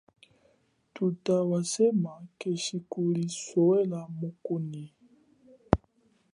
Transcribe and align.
Thutha 0.93 1.37
wasema 1.51 2.13
keshi 2.39 2.77
kuli 2.91 3.23
sohwela 3.43 3.99
mukunyi. 4.17 4.85